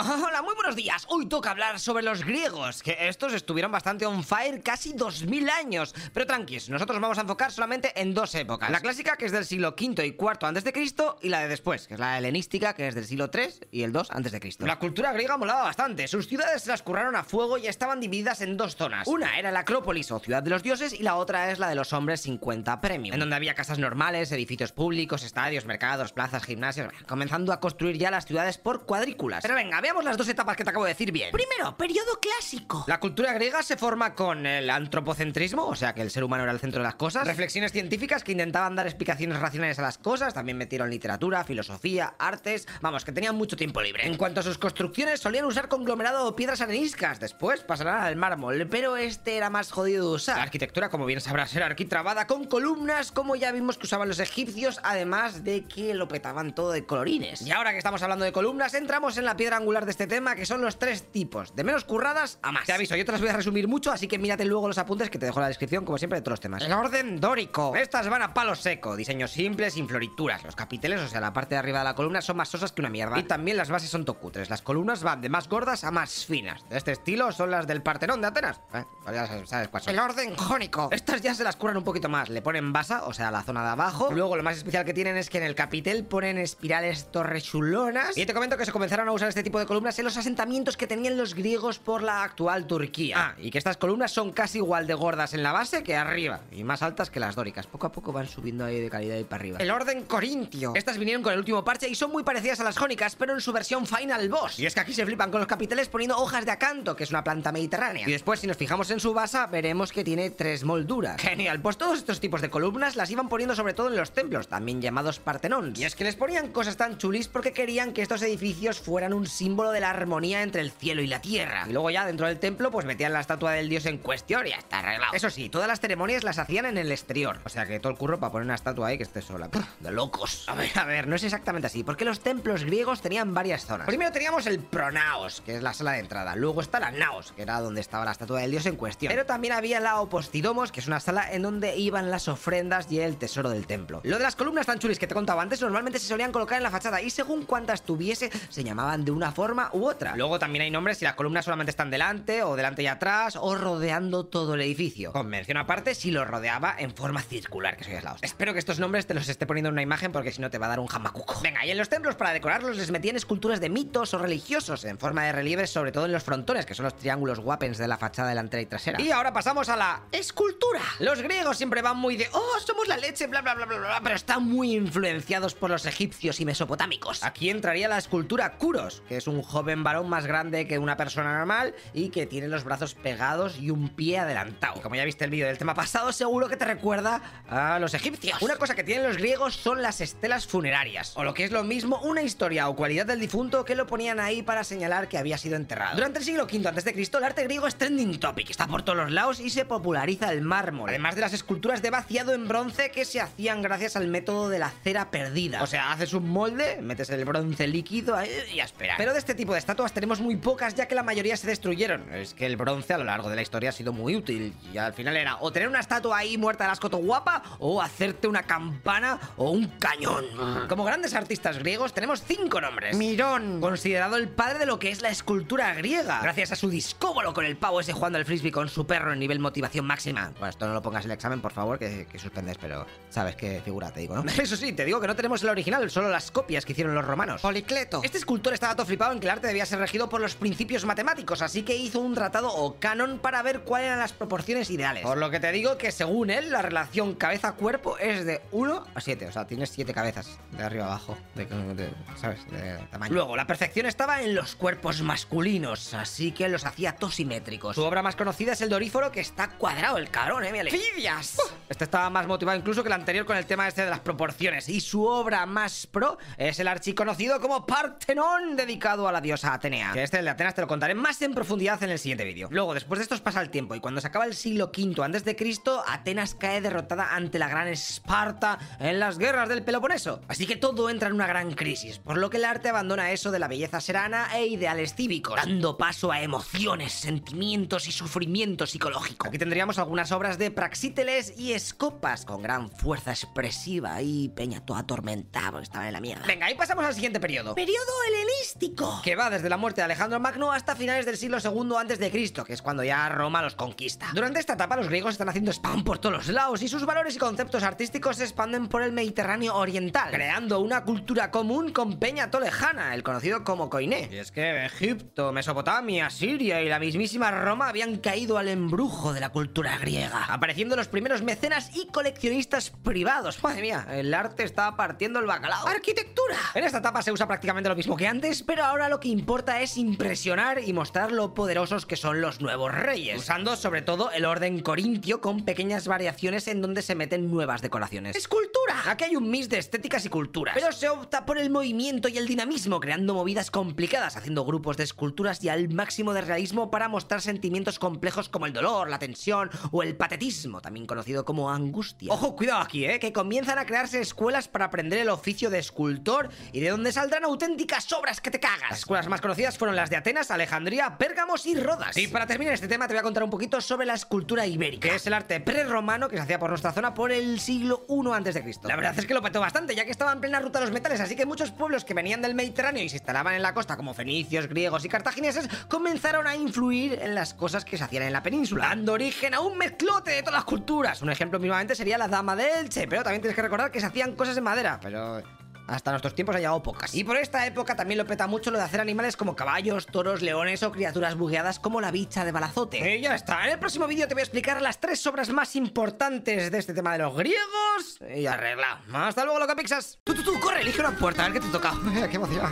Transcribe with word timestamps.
Hola, 0.00 0.42
muy 0.42 0.54
buenos 0.54 0.76
días. 0.76 1.06
Hoy 1.08 1.26
toca 1.26 1.50
hablar 1.50 1.80
sobre 1.80 2.04
los 2.04 2.24
griegos, 2.24 2.84
que 2.84 3.08
estos 3.08 3.32
estuvieron 3.32 3.72
bastante 3.72 4.06
on 4.06 4.22
fire 4.22 4.62
casi 4.62 4.92
2000 4.92 5.50
años. 5.50 5.92
Pero 6.14 6.24
tranquis, 6.24 6.68
nosotros 6.68 7.00
vamos 7.00 7.18
a 7.18 7.22
enfocar 7.22 7.50
solamente 7.50 8.00
en 8.00 8.14
dos 8.14 8.32
épocas. 8.36 8.70
La 8.70 8.78
clásica, 8.78 9.16
que 9.16 9.26
es 9.26 9.32
del 9.32 9.44
siglo 9.44 9.70
V 9.70 10.06
y 10.06 10.10
IV 10.10 10.38
antes 10.42 10.62
de 10.62 10.72
Cristo, 10.72 11.18
y 11.20 11.30
la 11.30 11.40
de 11.40 11.48
después, 11.48 11.88
que 11.88 11.94
es 11.94 12.00
la 12.00 12.16
helenística, 12.16 12.74
que 12.74 12.86
es 12.86 12.94
del 12.94 13.06
siglo 13.06 13.28
III 13.34 13.66
y 13.72 13.82
el 13.82 13.90
II 13.90 14.02
antes 14.10 14.30
de 14.30 14.38
Cristo. 14.38 14.64
La 14.66 14.78
cultura 14.78 15.12
griega 15.12 15.36
molaba 15.36 15.64
bastante. 15.64 16.06
Sus 16.06 16.28
ciudades 16.28 16.62
se 16.62 16.68
las 16.68 16.82
curraron 16.82 17.16
a 17.16 17.24
fuego 17.24 17.58
y 17.58 17.66
estaban 17.66 17.98
divididas 17.98 18.40
en 18.40 18.56
dos 18.56 18.76
zonas. 18.76 19.08
Una 19.08 19.36
era 19.36 19.50
la 19.50 19.60
Acrópolis 19.60 20.12
o 20.12 20.20
ciudad 20.20 20.44
de 20.44 20.50
los 20.50 20.62
dioses 20.62 20.92
y 20.92 21.02
la 21.02 21.16
otra 21.16 21.50
es 21.50 21.58
la 21.58 21.68
de 21.68 21.74
los 21.74 21.92
hombres 21.92 22.20
50 22.20 22.80
premium, 22.80 23.14
en 23.14 23.18
donde 23.18 23.34
había 23.34 23.56
casas 23.56 23.80
normales, 23.80 24.30
edificios 24.30 24.70
públicos, 24.70 25.24
estadios, 25.24 25.64
mercados, 25.64 26.12
plazas, 26.12 26.44
gimnasios, 26.44 26.92
comenzando 27.08 27.52
a 27.52 27.58
construir 27.58 27.98
ya 27.98 28.12
las 28.12 28.26
ciudades 28.26 28.58
por 28.58 28.86
cuadrículas. 28.86 29.42
Pero 29.42 29.56
venga, 29.56 29.80
veamos 29.88 30.04
las 30.04 30.18
dos 30.18 30.28
etapas 30.28 30.54
que 30.54 30.64
te 30.64 30.68
acabo 30.68 30.84
de 30.84 30.90
decir 30.90 31.10
bien. 31.10 31.30
Primero, 31.32 31.74
periodo 31.78 32.20
clásico. 32.20 32.84
La 32.86 33.00
cultura 33.00 33.32
griega 33.32 33.62
se 33.62 33.78
forma 33.78 34.14
con 34.14 34.44
el 34.44 34.68
antropocentrismo, 34.68 35.64
o 35.64 35.74
sea 35.74 35.94
que 35.94 36.02
el 36.02 36.10
ser 36.10 36.24
humano 36.24 36.42
era 36.42 36.52
el 36.52 36.58
centro 36.58 36.82
de 36.82 36.84
las 36.84 36.96
cosas, 36.96 37.26
reflexiones 37.26 37.72
científicas 37.72 38.22
que 38.22 38.32
intentaban 38.32 38.76
dar 38.76 38.86
explicaciones 38.86 39.40
racionales 39.40 39.78
a 39.78 39.82
las 39.82 39.96
cosas, 39.96 40.34
también 40.34 40.58
metieron 40.58 40.90
literatura, 40.90 41.42
filosofía, 41.42 42.12
artes, 42.18 42.68
vamos, 42.82 43.06
que 43.06 43.12
tenían 43.12 43.34
mucho 43.34 43.56
tiempo 43.56 43.80
libre. 43.80 44.06
En 44.06 44.18
cuanto 44.18 44.40
a 44.40 44.42
sus 44.42 44.58
construcciones, 44.58 45.20
solían 45.20 45.46
usar 45.46 45.68
conglomerado 45.68 46.26
o 46.26 46.36
piedras 46.36 46.60
areniscas, 46.60 47.18
después 47.18 47.62
pasarán 47.62 48.02
al 48.02 48.16
mármol, 48.16 48.68
pero 48.70 48.98
este 48.98 49.38
era 49.38 49.48
más 49.48 49.72
jodido 49.72 50.10
de 50.10 50.16
usar. 50.16 50.36
La 50.36 50.42
arquitectura, 50.42 50.90
como 50.90 51.06
bien 51.06 51.22
sabrás, 51.22 51.56
era 51.56 51.64
arquitrabada 51.64 52.26
con 52.26 52.44
columnas, 52.44 53.10
como 53.10 53.36
ya 53.36 53.52
vimos 53.52 53.78
que 53.78 53.86
usaban 53.86 54.08
los 54.08 54.18
egipcios, 54.18 54.80
además 54.82 55.44
de 55.44 55.64
que 55.64 55.94
lo 55.94 56.08
petaban 56.08 56.54
todo 56.54 56.72
de 56.72 56.84
colorines. 56.84 57.40
Y 57.40 57.52
ahora 57.52 57.72
que 57.72 57.78
estamos 57.78 58.02
hablando 58.02 58.26
de 58.26 58.32
columnas, 58.32 58.74
entramos 58.74 59.16
en 59.16 59.24
la 59.24 59.34
piedra 59.34 59.56
angular 59.56 59.77
de 59.84 59.90
este 59.90 60.06
tema, 60.06 60.34
que 60.34 60.46
son 60.46 60.60
los 60.60 60.78
tres 60.78 61.10
tipos, 61.10 61.54
de 61.54 61.64
menos 61.64 61.84
curradas 61.84 62.38
a 62.42 62.52
más. 62.52 62.66
Te 62.66 62.72
aviso, 62.72 62.96
yo 62.96 63.04
te 63.04 63.12
las 63.12 63.20
voy 63.20 63.30
a 63.30 63.34
resumir 63.34 63.68
mucho, 63.68 63.90
así 63.90 64.06
que 64.08 64.18
mírate 64.18 64.44
luego 64.44 64.68
los 64.68 64.78
apuntes 64.78 65.10
que 65.10 65.18
te 65.18 65.26
dejo 65.26 65.38
en 65.38 65.42
la 65.42 65.48
descripción, 65.48 65.84
como 65.84 65.98
siempre, 65.98 66.18
de 66.18 66.22
todos 66.22 66.32
los 66.32 66.40
temas. 66.40 66.62
El 66.62 66.72
orden 66.72 67.20
dórico. 67.20 67.74
Estas 67.76 68.08
van 68.08 68.22
a 68.22 68.34
palo 68.34 68.54
seco, 68.54 68.96
diseños 68.96 69.30
simples, 69.30 69.74
sin 69.74 69.88
florituras. 69.88 70.44
Los 70.44 70.56
capiteles, 70.56 71.00
o 71.00 71.08
sea, 71.08 71.20
la 71.20 71.32
parte 71.32 71.54
de 71.54 71.58
arriba 71.60 71.78
de 71.78 71.84
la 71.84 71.94
columna, 71.94 72.20
son 72.22 72.36
más 72.36 72.48
sosas 72.48 72.72
que 72.72 72.80
una 72.80 72.90
mierda. 72.90 73.18
Y 73.18 73.22
también 73.24 73.56
las 73.56 73.70
bases 73.70 73.90
son 73.90 74.04
tocutres. 74.04 74.50
Las 74.50 74.62
columnas 74.62 75.02
van 75.02 75.20
de 75.20 75.28
más 75.28 75.48
gordas 75.48 75.84
a 75.84 75.90
más 75.90 76.26
finas. 76.26 76.68
De 76.68 76.76
este 76.76 76.92
estilo 76.92 77.32
son 77.32 77.50
las 77.50 77.66
del 77.66 77.82
Partenón 77.82 78.20
de 78.20 78.26
Atenas. 78.26 78.60
Eh, 78.74 78.84
pues 79.04 79.14
ya 79.14 79.26
sabes 79.46 79.68
cuáles 79.68 79.84
son. 79.84 79.94
El 79.94 80.00
orden 80.00 80.36
jónico. 80.36 80.88
Estas 80.90 81.20
ya 81.20 81.34
se 81.34 81.44
las 81.44 81.56
curan 81.56 81.76
un 81.76 81.84
poquito 81.84 82.08
más. 82.08 82.28
Le 82.28 82.42
ponen 82.42 82.72
basa, 82.72 83.04
o 83.04 83.12
sea, 83.12 83.30
la 83.30 83.42
zona 83.42 83.62
de 83.62 83.70
abajo. 83.70 84.10
Luego, 84.12 84.36
lo 84.36 84.42
más 84.42 84.56
especial 84.56 84.84
que 84.84 84.94
tienen 84.94 85.16
es 85.16 85.30
que 85.30 85.38
en 85.38 85.44
el 85.44 85.54
capitel 85.54 86.04
ponen 86.04 86.38
espirales 86.38 87.10
torrechulonas. 87.10 88.16
Y 88.16 88.26
te 88.26 88.34
comento 88.34 88.56
que 88.56 88.64
se 88.64 88.72
comenzaron 88.72 89.08
a 89.08 89.12
usar 89.12 89.28
este 89.28 89.42
tipo 89.42 89.57
de 89.58 89.66
columnas 89.66 89.98
en 89.98 90.04
los 90.04 90.16
asentamientos 90.16 90.76
que 90.76 90.86
tenían 90.86 91.16
los 91.16 91.34
griegos 91.34 91.78
por 91.78 92.02
la 92.02 92.22
actual 92.22 92.66
Turquía. 92.66 93.14
Ah, 93.18 93.34
y 93.38 93.50
que 93.50 93.58
estas 93.58 93.76
columnas 93.76 94.12
son 94.12 94.32
casi 94.32 94.58
igual 94.58 94.86
de 94.86 94.94
gordas 94.94 95.34
en 95.34 95.42
la 95.42 95.52
base 95.52 95.82
que 95.82 95.96
arriba. 95.96 96.40
Y 96.52 96.64
más 96.64 96.82
altas 96.82 97.10
que 97.10 97.20
las 97.20 97.34
dóricas. 97.34 97.66
Poco 97.66 97.86
a 97.86 97.92
poco 97.92 98.12
van 98.12 98.28
subiendo 98.28 98.64
ahí 98.64 98.80
de 98.80 98.90
calidad 98.90 99.16
y 99.16 99.24
para 99.24 99.40
arriba. 99.40 99.58
El 99.58 99.70
orden 99.70 100.04
corintio. 100.04 100.72
Estas 100.74 100.98
vinieron 100.98 101.22
con 101.22 101.32
el 101.32 101.38
último 101.38 101.64
parche 101.64 101.88
y 101.88 101.94
son 101.94 102.10
muy 102.10 102.22
parecidas 102.22 102.60
a 102.60 102.64
las 102.64 102.76
jónicas, 102.76 103.16
pero 103.16 103.34
en 103.34 103.40
su 103.40 103.52
versión 103.52 103.86
final 103.86 104.28
boss. 104.28 104.58
Y 104.58 104.66
es 104.66 104.74
que 104.74 104.80
aquí 104.80 104.92
se 104.92 105.04
flipan 105.04 105.30
con 105.30 105.40
los 105.40 105.48
capiteles 105.48 105.88
poniendo 105.88 106.16
hojas 106.16 106.44
de 106.44 106.52
acanto, 106.52 106.96
que 106.96 107.04
es 107.04 107.10
una 107.10 107.24
planta 107.24 107.52
mediterránea. 107.52 108.08
Y 108.08 108.12
después, 108.12 108.40
si 108.40 108.46
nos 108.46 108.56
fijamos 108.56 108.90
en 108.90 109.00
su 109.00 109.14
base, 109.14 109.38
veremos 109.50 109.92
que 109.92 110.04
tiene 110.04 110.30
tres 110.30 110.64
molduras. 110.64 111.20
Genial, 111.20 111.60
pues 111.60 111.76
todos 111.76 111.98
estos 111.98 112.20
tipos 112.20 112.40
de 112.40 112.50
columnas 112.50 112.96
las 112.96 113.10
iban 113.10 113.28
poniendo 113.28 113.54
sobre 113.54 113.74
todo 113.74 113.88
en 113.88 113.96
los 113.96 114.12
templos, 114.12 114.48
también 114.48 114.80
llamados 114.80 115.18
partenons. 115.18 115.78
Y 115.78 115.84
es 115.84 115.94
que 115.94 116.04
les 116.04 116.16
ponían 116.16 116.48
cosas 116.48 116.76
tan 116.76 116.98
chulis 116.98 117.28
porque 117.28 117.52
querían 117.52 117.92
que 117.92 118.02
estos 118.02 118.22
edificios 118.22 118.80
fueran 118.80 119.12
un 119.12 119.26
símbolo 119.26 119.47
de 119.56 119.80
la 119.80 119.90
armonía 119.90 120.42
entre 120.42 120.60
el 120.60 120.70
cielo 120.70 121.02
y 121.02 121.06
la 121.06 121.20
tierra. 121.20 121.64
Y 121.68 121.72
luego 121.72 121.90
ya 121.90 122.06
dentro 122.06 122.26
del 122.26 122.38
templo, 122.38 122.70
pues 122.70 122.86
metían 122.86 123.12
la 123.12 123.20
estatua 123.20 123.52
del 123.52 123.68
dios 123.68 123.86
en 123.86 123.98
cuestión 123.98 124.46
y 124.46 124.50
ya 124.50 124.56
está 124.56 124.80
arreglado. 124.80 125.14
Eso 125.14 125.30
sí, 125.30 125.48
todas 125.48 125.66
las 125.66 125.80
ceremonias 125.80 126.22
las 126.22 126.38
hacían 126.38 126.66
en 126.66 126.78
el 126.78 126.92
exterior. 126.92 127.40
O 127.44 127.48
sea 127.48 127.66
que 127.66 127.80
todo 127.80 127.90
el 127.90 127.98
curro 127.98 128.20
para 128.20 128.30
poner 128.30 128.44
una 128.44 128.54
estatua 128.54 128.88
ahí 128.88 128.98
que 128.98 129.04
esté 129.04 129.22
sola. 129.22 129.48
De 129.80 129.90
locos. 129.90 130.44
A 130.48 130.54
ver, 130.54 130.70
a 130.78 130.84
ver, 130.84 131.08
no 131.08 131.16
es 131.16 131.24
exactamente 131.24 131.66
así, 131.66 131.82
porque 131.82 132.04
los 132.04 132.20
templos 132.20 132.64
griegos 132.64 133.00
tenían 133.00 133.34
varias 133.34 133.64
zonas. 133.64 133.86
Primero 133.86 134.12
teníamos 134.12 134.46
el 134.46 134.60
pronaos, 134.60 135.40
que 135.40 135.56
es 135.56 135.62
la 135.62 135.72
sala 135.72 135.92
de 135.92 136.00
entrada. 136.00 136.36
Luego 136.36 136.60
está 136.60 136.78
la 136.78 136.90
naos, 136.90 137.32
que 137.32 137.42
era 137.42 137.60
donde 137.60 137.80
estaba 137.80 138.04
la 138.04 138.12
estatua 138.12 138.40
del 138.40 138.50
dios 138.50 138.66
en 138.66 138.76
cuestión. 138.76 139.10
Pero 139.10 139.26
también 139.26 139.54
había 139.54 139.80
la 139.80 140.00
opostidomos, 140.00 140.70
que 140.70 140.80
es 140.80 140.86
una 140.86 141.00
sala 141.00 141.32
en 141.32 141.42
donde 141.42 141.76
iban 141.76 142.10
las 142.10 142.28
ofrendas 142.28 142.90
y 142.92 143.00
el 143.00 143.16
tesoro 143.16 143.48
del 143.50 143.66
templo. 143.66 144.00
Lo 144.04 144.18
de 144.18 144.22
las 144.22 144.36
columnas 144.36 144.66
tan 144.66 144.78
chulis 144.78 144.98
que 144.98 145.06
te 145.06 145.14
contaba 145.14 145.42
antes, 145.42 145.60
normalmente 145.60 145.98
se 145.98 146.06
solían 146.06 146.32
colocar 146.32 146.58
en 146.58 146.62
la 146.62 146.70
fachada 146.70 147.00
y 147.00 147.10
según 147.10 147.44
cuántas 147.44 147.82
tuviese, 147.82 148.30
se 148.48 148.64
llamaban 148.64 149.04
de 149.04 149.10
una 149.10 149.32
u 149.72 149.86
otra. 149.86 150.16
Luego 150.16 150.38
también 150.38 150.62
hay 150.62 150.70
nombres 150.70 150.98
si 150.98 151.04
las 151.04 151.14
columnas 151.14 151.44
solamente 151.44 151.70
están 151.70 151.90
delante, 151.90 152.42
o 152.42 152.56
delante 152.56 152.82
y 152.82 152.86
atrás, 152.88 153.36
o 153.40 153.54
rodeando 153.54 154.26
todo 154.26 154.54
el 154.54 154.62
edificio. 154.62 155.12
Con 155.12 155.28
mención 155.28 155.58
aparte 155.58 155.94
si 155.94 156.10
lo 156.10 156.24
rodeaba 156.24 156.74
en 156.76 156.94
forma 156.94 157.22
circular, 157.22 157.76
que 157.76 157.84
soy 157.84 158.00
la 158.00 158.12
hostia. 158.12 158.26
Espero 158.26 158.52
que 158.52 158.58
estos 158.58 158.80
nombres 158.80 159.06
te 159.06 159.14
los 159.14 159.28
esté 159.28 159.46
poniendo 159.46 159.68
en 159.68 159.74
una 159.74 159.82
imagen 159.82 160.10
porque 160.10 160.32
si 160.32 160.40
no 160.40 160.50
te 160.50 160.58
va 160.58 160.66
a 160.66 160.70
dar 160.70 160.80
un 160.80 160.88
jamacuco. 160.88 161.40
Venga, 161.42 161.64
y 161.64 161.70
en 161.70 161.78
los 161.78 161.88
templos 161.88 162.16
para 162.16 162.32
decorarlos 162.32 162.76
les 162.76 162.90
metían 162.90 163.16
esculturas 163.16 163.60
de 163.60 163.68
mitos 163.68 164.12
o 164.14 164.18
religiosos 164.18 164.84
en 164.84 164.98
forma 164.98 165.24
de 165.24 165.32
relieves, 165.32 165.70
sobre 165.70 165.92
todo 165.92 166.06
en 166.06 166.12
los 166.12 166.24
frontones, 166.24 166.66
que 166.66 166.74
son 166.74 166.84
los 166.84 166.96
triángulos 166.96 167.38
guapens 167.38 167.78
de 167.78 167.86
la 167.86 167.96
fachada 167.96 168.30
delantera 168.30 168.60
y 168.60 168.66
trasera. 168.66 169.00
Y 169.00 169.12
ahora 169.12 169.32
pasamos 169.32 169.68
a 169.68 169.76
la 169.76 170.02
escultura. 170.10 170.80
Los 170.98 171.22
griegos 171.22 171.56
siempre 171.56 171.80
van 171.80 171.96
muy 171.96 172.16
de, 172.16 172.28
oh, 172.32 172.58
somos 172.66 172.88
la 172.88 172.96
leche, 172.96 173.28
bla, 173.28 173.40
bla, 173.42 173.54
bla, 173.54 173.66
bla, 173.66 173.78
bla, 173.78 174.00
pero 174.02 174.16
están 174.16 174.44
muy 174.44 174.74
influenciados 174.74 175.54
por 175.54 175.70
los 175.70 175.86
egipcios 175.86 176.40
y 176.40 176.44
mesopotámicos. 176.44 177.22
Aquí 177.22 177.50
entraría 177.50 177.88
la 177.88 177.98
escultura 177.98 178.56
Kuros, 178.56 179.02
que 179.08 179.16
es 179.16 179.27
un 179.28 179.42
joven 179.42 179.84
varón 179.84 180.08
más 180.08 180.26
grande 180.26 180.66
que 180.66 180.78
una 180.78 180.96
persona 180.96 181.36
normal 181.36 181.74
y 181.92 182.08
que 182.10 182.26
tiene 182.26 182.48
los 182.48 182.64
brazos 182.64 182.94
pegados 182.94 183.58
y 183.58 183.70
un 183.70 183.88
pie 183.88 184.18
adelantado. 184.18 184.80
Como 184.82 184.94
ya 184.94 185.04
viste 185.04 185.24
el 185.24 185.30
vídeo 185.30 185.46
del 185.46 185.58
tema 185.58 185.74
pasado, 185.74 186.12
seguro 186.12 186.48
que 186.48 186.56
te 186.56 186.64
recuerda 186.64 187.20
a 187.48 187.78
los 187.78 187.94
egipcios. 187.94 188.40
Una 188.42 188.56
cosa 188.56 188.74
que 188.74 188.84
tienen 188.84 189.06
los 189.06 189.16
griegos 189.16 189.54
son 189.54 189.82
las 189.82 190.00
estelas 190.00 190.46
funerarias, 190.46 191.16
o 191.16 191.24
lo 191.24 191.34
que 191.34 191.44
es 191.44 191.50
lo 191.50 191.64
mismo, 191.64 192.00
una 192.02 192.22
historia 192.22 192.68
o 192.68 192.76
cualidad 192.76 193.06
del 193.06 193.20
difunto 193.20 193.64
que 193.64 193.74
lo 193.74 193.86
ponían 193.86 194.20
ahí 194.20 194.42
para 194.42 194.64
señalar 194.64 195.08
que 195.08 195.18
había 195.18 195.38
sido 195.38 195.56
enterrado. 195.56 195.96
Durante 195.96 196.18
el 196.18 196.24
siglo 196.24 196.44
V 196.44 196.68
a.C., 196.68 196.94
el 197.18 197.24
arte 197.24 197.44
griego 197.44 197.66
es 197.66 197.76
trending 197.76 198.20
topic, 198.20 198.50
está 198.50 198.66
por 198.66 198.82
todos 198.82 198.98
los 198.98 199.10
lados 199.10 199.40
y 199.40 199.50
se 199.50 199.64
populariza 199.64 200.32
el 200.32 200.42
mármol, 200.42 200.88
además 200.88 201.14
de 201.14 201.22
las 201.22 201.32
esculturas 201.32 201.82
de 201.82 201.90
vaciado 201.90 202.32
en 202.32 202.46
bronce 202.46 202.90
que 202.90 203.04
se 203.04 203.20
hacían 203.20 203.62
gracias 203.62 203.96
al 203.96 204.08
método 204.08 204.48
de 204.48 204.58
la 204.58 204.70
cera 204.82 205.10
perdida. 205.10 205.62
O 205.62 205.66
sea, 205.66 205.92
haces 205.92 206.12
un 206.12 206.28
molde, 206.28 206.78
metes 206.80 207.10
el 207.10 207.24
bronce 207.24 207.66
líquido 207.66 208.16
ahí 208.16 208.30
y 208.52 208.60
a 208.60 208.64
esperar. 208.64 208.96
De 209.18 209.20
este 209.20 209.34
tipo 209.34 209.52
de 209.52 209.58
estatuas 209.58 209.92
tenemos 209.92 210.20
muy 210.20 210.36
pocas 210.36 210.76
ya 210.76 210.86
que 210.86 210.94
la 210.94 211.02
mayoría 211.02 211.36
se 211.36 211.48
destruyeron. 211.48 212.14
Es 212.14 212.34
que 212.34 212.46
el 212.46 212.56
bronce 212.56 212.94
a 212.94 212.98
lo 212.98 213.04
largo 213.04 213.28
de 213.28 213.34
la 213.34 213.42
historia 213.42 213.70
ha 213.70 213.72
sido 213.72 213.92
muy 213.92 214.14
útil 214.14 214.54
y 214.72 214.78
al 214.78 214.92
final 214.94 215.16
era 215.16 215.38
o 215.40 215.50
tener 215.50 215.68
una 215.68 215.80
estatua 215.80 216.18
ahí 216.18 216.38
muerta 216.38 216.64
de 216.64 216.70
ascoto 216.70 216.98
guapa 216.98 217.42
o 217.58 217.82
hacerte 217.82 218.28
una 218.28 218.44
campana 218.44 219.18
o 219.36 219.50
un 219.50 219.66
cañón. 219.66 220.24
Como 220.68 220.84
grandes 220.84 221.14
artistas 221.14 221.58
griegos 221.58 221.92
tenemos 221.92 222.22
cinco 222.22 222.60
nombres. 222.60 222.96
Mirón, 222.96 223.60
considerado 223.60 224.14
el 224.16 224.28
padre 224.28 224.60
de 224.60 224.66
lo 224.66 224.78
que 224.78 224.90
es 224.92 225.02
la 225.02 225.08
escultura 225.08 225.74
griega, 225.74 226.20
gracias 226.22 226.52
a 226.52 226.56
su 226.56 226.70
discóbolo 226.70 227.34
con 227.34 227.44
el 227.44 227.56
pavo 227.56 227.80
ese 227.80 227.92
jugando 227.92 228.18
al 228.18 228.24
frisbee 228.24 228.52
con 228.52 228.68
su 228.68 228.86
perro 228.86 229.12
en 229.12 229.18
nivel 229.18 229.40
motivación 229.40 229.84
máxima. 229.84 230.30
Bueno, 230.34 230.48
esto 230.48 230.68
no 230.68 230.74
lo 230.74 230.82
pongas 230.82 231.04
en 231.04 231.10
el 231.10 231.16
examen, 231.16 231.40
por 231.40 231.52
favor, 231.52 231.80
que, 231.80 232.06
que 232.06 232.20
suspendes, 232.20 232.56
pero 232.56 232.86
sabes 233.10 233.34
qué 233.34 233.60
figura 233.64 233.90
te 233.90 233.98
digo, 233.98 234.14
¿no? 234.14 234.30
Eso 234.40 234.56
sí, 234.56 234.72
te 234.72 234.84
digo 234.84 235.00
que 235.00 235.08
no 235.08 235.16
tenemos 235.16 235.42
el 235.42 235.48
original, 235.48 235.90
solo 235.90 236.08
las 236.08 236.30
copias 236.30 236.64
que 236.64 236.70
hicieron 236.70 236.94
los 236.94 237.04
romanos. 237.04 237.42
Policleto. 237.42 238.00
Este 238.04 238.18
escultor 238.18 238.54
estaba 238.54 238.76
todo 238.76 238.86
flipado 238.86 239.07
en 239.12 239.20
que 239.20 239.26
el 239.26 239.30
arte 239.30 239.46
debía 239.46 239.66
ser 239.66 239.78
regido 239.78 240.08
por 240.08 240.20
los 240.20 240.34
principios 240.34 240.84
matemáticos, 240.84 241.42
así 241.42 241.62
que 241.62 241.76
hizo 241.76 242.00
un 242.00 242.14
tratado 242.14 242.52
o 242.52 242.78
canon 242.78 243.18
para 243.18 243.42
ver 243.42 243.60
cuáles 243.60 243.88
eran 243.88 243.98
las 243.98 244.12
proporciones 244.12 244.70
ideales. 244.70 245.02
Por 245.02 245.18
lo 245.18 245.30
que 245.30 245.40
te 245.40 245.50
digo 245.52 245.78
que 245.78 245.92
según 245.92 246.30
él, 246.30 246.50
la 246.50 246.62
relación 246.62 247.14
cabeza-cuerpo 247.14 247.98
es 247.98 248.24
de 248.24 248.40
1 248.52 248.86
a 248.94 249.00
7, 249.00 249.26
o 249.26 249.32
sea, 249.32 249.46
tienes 249.46 249.70
7 249.70 249.92
cabezas 249.92 250.38
de 250.52 250.64
arriba 250.64 250.86
abajo, 250.86 251.16
de, 251.34 251.46
de, 251.46 251.90
¿sabes? 252.20 252.48
De 252.50 252.78
tamaño. 252.90 253.14
Luego, 253.14 253.36
la 253.36 253.46
perfección 253.46 253.86
estaba 253.86 254.22
en 254.22 254.34
los 254.34 254.54
cuerpos 254.54 255.02
masculinos, 255.02 255.94
así 255.94 256.32
que 256.32 256.48
los 256.48 256.64
hacía 256.64 256.96
tosimétricos. 256.96 257.74
Su 257.74 257.84
obra 257.84 258.02
más 258.02 258.16
conocida 258.16 258.52
es 258.52 258.60
el 258.60 258.68
Doríforo, 258.68 259.12
que 259.12 259.20
está 259.20 259.50
cuadrado 259.50 259.98
el 259.98 260.10
cabrón, 260.10 260.44
¿eh? 260.44 260.70
¡Fidias! 260.70 261.38
Este 261.68 261.84
estaba 261.84 262.10
más 262.10 262.26
motivado 262.26 262.58
incluso 262.58 262.82
que 262.82 262.88
el 262.88 262.94
anterior 262.94 263.26
con 263.26 263.36
el 263.36 263.46
tema 263.46 263.68
este 263.68 263.82
de 263.82 263.90
las 263.90 264.00
proporciones. 264.00 264.68
Y 264.68 264.80
su 264.80 265.04
obra 265.04 265.46
más 265.46 265.86
pro 265.86 266.18
es 266.36 266.58
el 266.58 266.68
archiconocido 266.68 267.40
como 267.40 267.66
Partenón, 267.66 268.56
dedicado 268.56 268.97
a 269.06 269.12
la 269.12 269.20
diosa 269.20 269.52
Atenea. 269.52 269.92
Que 269.92 270.02
este, 270.02 270.18
el 270.18 270.24
de 270.24 270.30
Atenas, 270.30 270.54
te 270.54 270.62
lo 270.62 270.66
contaré 270.66 270.94
más 270.94 271.20
en 271.22 271.34
profundidad 271.34 271.82
en 271.82 271.90
el 271.90 271.98
siguiente 271.98 272.24
vídeo. 272.24 272.48
Luego, 272.50 272.74
después 272.74 272.98
de 272.98 273.02
estos 273.02 273.20
pasa 273.20 273.40
el 273.40 273.50
tiempo, 273.50 273.74
y 273.74 273.80
cuando 273.80 274.00
se 274.00 274.06
acaba 274.06 274.24
el 274.24 274.34
siglo 274.34 274.72
V 274.76 275.04
antes 275.04 275.24
de 275.24 275.36
Cristo, 275.36 275.84
Atenas 275.86 276.34
cae 276.34 276.60
derrotada 276.60 277.14
ante 277.14 277.38
la 277.38 277.48
gran 277.48 277.68
Esparta 277.68 278.58
en 278.80 278.98
las 278.98 279.18
guerras 279.18 279.48
del 279.48 279.62
Peloponeso. 279.62 280.20
Así 280.26 280.46
que 280.46 280.56
todo 280.56 280.90
entra 280.90 281.08
en 281.08 281.14
una 281.14 281.26
gran 281.26 281.52
crisis, 281.52 281.98
por 281.98 282.16
lo 282.16 282.30
que 282.30 282.38
el 282.38 282.44
arte 282.44 282.70
abandona 282.70 283.12
eso 283.12 283.30
de 283.30 283.38
la 283.38 283.48
belleza 283.48 283.80
serana 283.80 284.28
e 284.34 284.46
ideales 284.46 284.94
cívicos, 284.94 285.36
dando 285.36 285.76
paso 285.76 286.10
a 286.10 286.22
emociones, 286.22 286.92
sentimientos 286.92 287.86
y 287.88 287.92
sufrimiento 287.92 288.66
psicológico. 288.66 289.28
Aquí 289.28 289.38
tendríamos 289.38 289.78
algunas 289.78 290.10
obras 290.12 290.38
de 290.38 290.50
Praxíteles 290.50 291.38
y 291.38 291.52
Escopas, 291.52 292.24
con 292.24 292.42
gran 292.42 292.70
fuerza 292.70 293.10
expresiva 293.10 294.00
y 294.02 294.28
peña 294.30 294.64
todo 294.64 294.76
atormentado, 294.76 295.58
estaba 295.60 295.86
en 295.86 295.92
la 295.92 296.00
mierda. 296.00 296.26
Venga, 296.26 296.46
ahí 296.46 296.54
pasamos 296.54 296.84
al 296.84 296.94
siguiente 296.94 297.20
periodo. 297.20 297.54
Periodo 297.54 297.92
helenístico. 298.08 298.87
Que 299.02 299.16
va 299.16 299.30
desde 299.30 299.48
la 299.48 299.56
muerte 299.56 299.80
de 299.80 299.86
Alejandro 299.86 300.20
Magno 300.20 300.52
hasta 300.52 300.76
finales 300.76 301.06
del 301.06 301.16
siglo 301.16 301.38
II 301.42 301.76
antes 301.78 301.98
de 301.98 302.10
Cristo, 302.10 302.44
que 302.44 302.52
es 302.52 302.62
cuando 302.62 302.84
ya 302.84 303.08
Roma 303.08 303.42
los 303.42 303.54
conquista. 303.54 304.08
Durante 304.12 304.40
esta 304.40 304.54
etapa 304.54 304.76
los 304.76 304.88
griegos 304.88 305.12
están 305.12 305.28
haciendo 305.28 305.50
spam 305.50 305.84
por 305.84 305.98
todos 305.98 306.16
los 306.16 306.28
lados 306.28 306.62
y 306.62 306.68
sus 306.68 306.84
valores 306.84 307.16
y 307.16 307.18
conceptos 307.18 307.62
artísticos 307.62 308.16
se 308.16 308.24
expanden 308.24 308.68
por 308.68 308.82
el 308.82 308.92
Mediterráneo 308.92 309.54
oriental, 309.56 310.10
creando 310.10 310.60
una 310.60 310.84
cultura 310.84 311.30
común 311.30 311.72
con 311.72 311.98
Peña 311.98 312.30
Tolejana, 312.30 312.94
el 312.94 313.02
conocido 313.02 313.44
como 313.44 313.70
Koiné. 313.70 314.08
Y 314.10 314.16
es 314.16 314.32
que 314.32 314.64
Egipto, 314.64 315.32
Mesopotamia, 315.32 316.10
Siria 316.10 316.62
y 316.62 316.68
la 316.68 316.78
mismísima 316.78 317.30
Roma 317.30 317.68
habían 317.68 317.96
caído 317.96 318.38
al 318.38 318.48
embrujo 318.48 319.12
de 319.12 319.20
la 319.20 319.30
cultura 319.30 319.78
griega, 319.78 320.24
apareciendo 320.28 320.76
los 320.76 320.88
primeros 320.88 321.22
mecenas 321.22 321.70
y 321.74 321.86
coleccionistas 321.88 322.70
privados. 322.70 323.42
Madre 323.42 323.62
mía, 323.62 323.86
el 323.90 324.12
arte 324.14 324.44
está 324.44 324.76
partiendo 324.76 325.18
el 325.18 325.26
bacalao. 325.26 325.66
¡Arquitectura! 325.66 326.36
En 326.54 326.64
esta 326.64 326.78
etapa 326.78 327.02
se 327.02 327.12
usa 327.12 327.26
prácticamente 327.26 327.68
lo 327.68 327.76
mismo 327.76 327.96
que 327.96 328.06
antes, 328.06 328.42
pero 328.42 328.64
ahora 328.68 328.88
lo 328.88 329.00
que 329.00 329.08
importa 329.08 329.62
es 329.62 329.76
impresionar 329.76 330.60
y 330.64 330.72
mostrar 330.72 331.10
lo 331.10 331.34
poderosos 331.34 331.86
que 331.86 331.96
son 331.96 332.20
los 332.20 332.40
nuevos 332.40 332.72
reyes, 332.72 333.18
usando 333.18 333.56
sobre 333.56 333.82
todo 333.82 334.10
el 334.10 334.24
orden 334.24 334.60
corintio 334.60 335.20
con 335.20 335.44
pequeñas 335.44 335.88
variaciones 335.88 336.48
en 336.48 336.60
donde 336.60 336.82
se 336.82 336.94
meten 336.94 337.30
nuevas 337.30 337.62
decoraciones. 337.62 338.14
¡Escultura! 338.14 338.57
Aquí 338.86 339.04
hay 339.04 339.16
un 339.16 339.30
mix 339.30 339.48
de 339.48 339.58
estéticas 339.58 340.04
y 340.04 340.08
culturas, 340.08 340.54
pero 340.54 340.72
se 340.72 340.88
opta 340.88 341.26
por 341.26 341.38
el 341.38 341.50
movimiento 341.50 342.08
y 342.08 342.18
el 342.18 342.26
dinamismo, 342.26 342.80
creando 342.80 343.14
movidas 343.14 343.50
complicadas, 343.50 344.16
haciendo 344.16 344.44
grupos 344.44 344.76
de 344.76 344.84
esculturas 344.84 345.42
y 345.42 345.48
al 345.48 345.68
máximo 345.68 346.12
de 346.12 346.20
realismo 346.20 346.70
para 346.70 346.88
mostrar 346.88 347.20
sentimientos 347.20 347.78
complejos 347.78 348.28
como 348.28 348.46
el 348.46 348.52
dolor, 348.52 348.88
la 348.88 348.98
tensión 348.98 349.50
o 349.70 349.82
el 349.82 349.96
patetismo, 349.96 350.60
también 350.60 350.86
conocido 350.86 351.24
como 351.24 351.50
angustia. 351.50 352.12
Ojo, 352.12 352.36
cuidado 352.36 352.60
aquí, 352.60 352.84
¿eh? 352.84 352.98
Que 352.98 353.12
comienzan 353.12 353.58
a 353.58 353.66
crearse 353.66 354.00
escuelas 354.00 354.48
para 354.48 354.66
aprender 354.66 354.98
el 355.00 355.08
oficio 355.08 355.50
de 355.50 355.58
escultor 355.58 356.28
y 356.52 356.60
de 356.60 356.70
donde 356.70 356.92
saldrán 356.92 357.24
auténticas 357.24 357.92
obras 357.92 358.20
que 358.20 358.30
te 358.30 358.40
cagas. 358.40 358.70
Las 358.70 358.78
escuelas 358.80 359.08
más 359.08 359.20
conocidas 359.20 359.58
fueron 359.58 359.76
las 359.76 359.90
de 359.90 359.96
Atenas, 359.96 360.30
Alejandría, 360.30 360.98
Pérgamos 360.98 361.46
y 361.46 361.54
Rodas. 361.54 361.96
Y 361.96 362.08
para 362.08 362.26
terminar 362.26 362.54
este 362.54 362.68
tema 362.68 362.86
te 362.86 362.94
voy 362.94 363.00
a 363.00 363.02
contar 363.02 363.22
un 363.22 363.30
poquito 363.30 363.60
sobre 363.60 363.86
la 363.86 363.94
escultura 363.94 364.46
ibérica, 364.46 364.88
que 364.88 364.94
es 364.94 365.06
el 365.06 365.14
arte 365.14 365.40
prerromano 365.40 366.08
que 366.08 366.16
se 366.16 366.22
hacía 366.22 366.38
por 366.38 366.50
nuestra 366.50 366.72
zona 366.72 366.94
por 366.94 367.12
el 367.12 367.40
siglo 367.40 367.84
I 367.88 368.08
a.C. 368.12 368.38
La 368.68 368.76
verdad 368.76 368.94
es 368.98 369.06
que 369.06 369.14
lo 369.14 369.22
petó 369.22 369.40
bastante, 369.40 369.74
ya 369.74 369.86
que 369.86 369.90
estaba 369.90 370.12
en 370.12 370.20
plena 370.20 370.40
ruta 370.40 370.58
de 370.58 370.66
los 370.66 370.74
metales, 370.74 371.00
así 371.00 371.16
que 371.16 371.24
muchos 371.24 371.50
pueblos 371.50 371.86
que 371.86 371.94
venían 371.94 372.20
del 372.20 372.34
Mediterráneo 372.34 372.84
y 372.84 372.90
se 372.90 372.96
instalaban 372.96 373.32
en 373.32 373.40
la 373.40 373.54
costa, 373.54 373.78
como 373.78 373.94
fenicios, 373.94 374.46
griegos 374.46 374.84
y 374.84 374.90
cartagineses, 374.90 375.48
comenzaron 375.68 376.26
a 376.26 376.36
influir 376.36 376.98
en 377.00 377.14
las 377.14 377.32
cosas 377.32 377.64
que 377.64 377.78
se 377.78 377.84
hacían 377.84 378.02
en 378.02 378.12
la 378.12 378.22
península, 378.22 378.68
dando 378.68 378.92
origen 378.92 379.32
a 379.32 379.40
un 379.40 379.56
mezclote 379.56 380.10
de 380.10 380.20
todas 380.22 380.34
las 380.34 380.44
culturas. 380.44 381.00
Un 381.00 381.08
ejemplo 381.08 381.38
mismamente 381.38 381.74
sería 381.74 381.96
la 381.96 382.08
dama 382.08 382.36
de 382.36 382.60
Elche, 382.60 382.86
pero 382.86 383.02
también 383.02 383.22
tienes 383.22 383.36
que 383.36 383.40
recordar 383.40 383.70
que 383.70 383.80
se 383.80 383.86
hacían 383.86 384.14
cosas 384.14 384.34
de 384.34 384.42
madera, 384.42 384.78
pero 384.82 385.22
hasta 385.68 385.90
nuestros 385.90 386.14
tiempos 386.14 386.34
ha 386.34 386.38
llegado 386.38 386.62
pocas. 386.62 386.94
Y 386.94 387.04
por 387.04 387.16
esta 387.16 387.46
época 387.46 387.76
también 387.76 387.98
lo 387.98 388.06
peta 388.06 388.26
mucho 388.26 388.50
lo 388.50 388.58
de 388.58 388.64
hacer 388.64 388.80
animales 388.80 389.16
como 389.16 389.36
caballos, 389.36 389.86
toros, 389.86 390.22
leones 390.22 390.62
o 390.62 390.72
criaturas 390.72 391.16
bugueadas 391.16 391.60
como 391.60 391.80
la 391.80 391.90
bicha 391.90 392.24
de 392.24 392.32
balazote. 392.32 392.96
Y 392.96 393.02
ya 393.02 393.14
está. 393.14 393.44
En 393.44 393.52
el 393.52 393.58
próximo 393.58 393.86
vídeo 393.86 394.08
te 394.08 394.14
voy 394.14 394.22
a 394.22 394.24
explicar 394.24 394.60
las 394.62 394.80
tres 394.80 395.06
obras 395.06 395.30
más 395.30 395.54
importantes 395.56 396.50
de 396.50 396.58
este 396.58 396.72
tema 396.72 396.92
de 396.92 396.98
los 397.00 397.14
griegos. 397.14 397.98
Y 398.14 398.26
arregla. 398.26 398.82
Hasta 398.92 399.24
luego, 399.24 399.38
loca 399.38 399.54
pixas. 399.54 399.98
Tú, 400.02 400.14
tú, 400.14 400.22
tú, 400.22 400.40
corre, 400.40 400.62
elige 400.62 400.80
una 400.80 400.96
puerta, 400.96 401.24
a 401.24 401.28
ver 401.28 401.40
qué 401.40 401.46
te 401.46 401.52
toca. 401.52 401.74
¡Qué 402.10 402.16
emoción! 402.16 402.46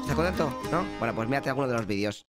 ¿Estás 0.00 0.14
contento? 0.14 0.62
¿No? 0.70 0.84
Bueno, 0.98 1.14
pues 1.14 1.28
mírate 1.28 1.48
alguno 1.48 1.68
de 1.68 1.74
los 1.74 1.86
vídeos. 1.86 2.26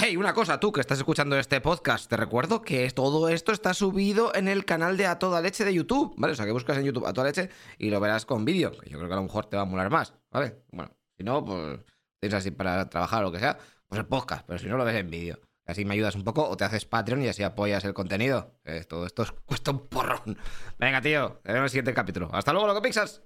Hey, 0.00 0.16
una 0.16 0.32
cosa, 0.32 0.60
tú 0.60 0.70
que 0.70 0.80
estás 0.80 0.98
escuchando 0.98 1.36
este 1.36 1.60
podcast, 1.60 2.08
te 2.08 2.16
recuerdo 2.16 2.62
que 2.62 2.88
todo 2.92 3.28
esto 3.28 3.50
está 3.50 3.74
subido 3.74 4.32
en 4.32 4.46
el 4.46 4.64
canal 4.64 4.96
de 4.96 5.06
A 5.06 5.18
Toda 5.18 5.40
Leche 5.40 5.64
de 5.64 5.74
YouTube, 5.74 6.14
¿vale? 6.16 6.34
O 6.34 6.36
sea, 6.36 6.46
que 6.46 6.52
buscas 6.52 6.78
en 6.78 6.84
YouTube 6.84 7.04
A 7.04 7.12
Toda 7.12 7.26
Leche 7.26 7.50
y 7.78 7.90
lo 7.90 7.98
verás 7.98 8.24
con 8.24 8.44
vídeo, 8.44 8.70
yo 8.86 8.96
creo 8.96 9.08
que 9.08 9.14
a 9.14 9.16
lo 9.16 9.24
mejor 9.24 9.46
te 9.46 9.56
va 9.56 9.62
a 9.62 9.64
molar 9.64 9.90
más, 9.90 10.14
¿vale? 10.30 10.62
Bueno, 10.70 10.92
si 11.16 11.24
no, 11.24 11.44
pues 11.44 11.80
tienes 12.20 12.38
así 12.38 12.52
para 12.52 12.88
trabajar 12.88 13.22
o 13.22 13.26
lo 13.26 13.32
que 13.32 13.40
sea, 13.40 13.58
pues 13.88 13.98
el 13.98 14.06
podcast, 14.06 14.46
pero 14.46 14.60
si 14.60 14.68
no 14.68 14.76
lo 14.76 14.84
ves 14.84 14.94
en 14.94 15.10
vídeo. 15.10 15.40
Así 15.66 15.84
me 15.84 15.94
ayudas 15.94 16.14
un 16.14 16.22
poco 16.22 16.48
o 16.48 16.56
te 16.56 16.62
haces 16.62 16.84
Patreon 16.84 17.22
y 17.22 17.26
así 17.26 17.42
apoyas 17.42 17.84
el 17.84 17.92
contenido. 17.92 18.54
todo 18.88 19.04
esto 19.04 19.26
cuesta 19.46 19.72
un 19.72 19.88
porrón. 19.88 20.38
Venga, 20.78 21.00
tío, 21.00 21.40
te 21.42 21.50
en 21.50 21.56
el 21.56 21.68
siguiente 21.70 21.92
capítulo. 21.92 22.30
Hasta 22.32 22.52
luego, 22.52 22.68
loco 22.68 22.80
Pixas. 22.80 23.20